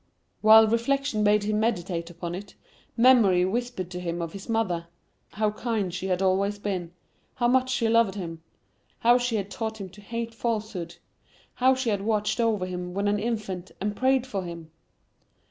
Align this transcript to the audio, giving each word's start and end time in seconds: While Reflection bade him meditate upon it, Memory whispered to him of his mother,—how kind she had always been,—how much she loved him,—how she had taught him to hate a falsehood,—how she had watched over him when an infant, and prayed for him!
While 0.41 0.65
Reflection 0.65 1.23
bade 1.23 1.43
him 1.43 1.59
meditate 1.59 2.09
upon 2.09 2.33
it, 2.33 2.55
Memory 2.97 3.45
whispered 3.45 3.91
to 3.91 3.99
him 3.99 4.19
of 4.19 4.33
his 4.33 4.49
mother,—how 4.49 5.51
kind 5.51 5.93
she 5.93 6.07
had 6.07 6.23
always 6.23 6.57
been,—how 6.57 7.47
much 7.47 7.69
she 7.69 7.87
loved 7.87 8.15
him,—how 8.15 9.19
she 9.19 9.35
had 9.35 9.51
taught 9.51 9.79
him 9.79 9.89
to 9.89 10.01
hate 10.01 10.33
a 10.33 10.37
falsehood,—how 10.37 11.75
she 11.75 11.91
had 11.91 12.01
watched 12.01 12.39
over 12.39 12.65
him 12.65 12.95
when 12.95 13.07
an 13.07 13.19
infant, 13.19 13.73
and 13.79 13.95
prayed 13.95 14.25
for 14.25 14.41
him! 14.41 14.71